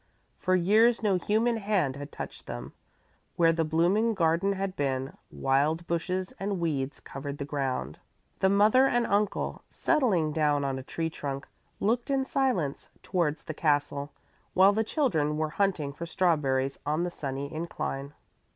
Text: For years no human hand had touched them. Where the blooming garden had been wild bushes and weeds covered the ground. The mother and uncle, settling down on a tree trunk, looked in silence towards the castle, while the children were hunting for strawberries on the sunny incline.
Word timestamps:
For 0.39 0.55
years 0.55 1.03
no 1.03 1.17
human 1.17 1.57
hand 1.57 1.95
had 1.95 2.11
touched 2.11 2.47
them. 2.47 2.73
Where 3.35 3.53
the 3.53 3.63
blooming 3.63 4.15
garden 4.15 4.53
had 4.53 4.75
been 4.75 5.15
wild 5.29 5.85
bushes 5.85 6.33
and 6.39 6.59
weeds 6.59 6.99
covered 6.99 7.37
the 7.37 7.45
ground. 7.45 7.99
The 8.39 8.49
mother 8.49 8.87
and 8.87 9.05
uncle, 9.05 9.61
settling 9.69 10.31
down 10.33 10.65
on 10.65 10.79
a 10.79 10.81
tree 10.83 11.11
trunk, 11.11 11.47
looked 11.79 12.09
in 12.09 12.25
silence 12.25 12.89
towards 13.03 13.43
the 13.43 13.53
castle, 13.53 14.11
while 14.55 14.73
the 14.73 14.83
children 14.83 15.37
were 15.37 15.49
hunting 15.51 15.93
for 15.93 16.07
strawberries 16.07 16.79
on 16.83 17.03
the 17.03 17.11
sunny 17.11 17.53
incline. 17.53 18.15